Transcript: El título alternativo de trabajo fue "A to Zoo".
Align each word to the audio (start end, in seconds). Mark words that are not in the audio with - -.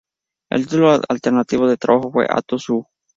El 0.49 0.63
título 0.63 0.99
alternativo 1.09 1.67
de 1.67 1.77
trabajo 1.77 2.11
fue 2.11 2.25
"A 2.27 2.41
to 2.41 2.57
Zoo". 2.57 2.87